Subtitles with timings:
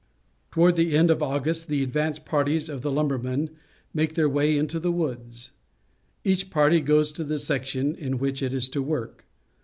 [0.49, 3.51] Toward the end of August the advance parties of the lumbermen
[3.93, 5.51] make their way into the woods.
[6.23, 9.25] Each party goes to the section in which it is to work.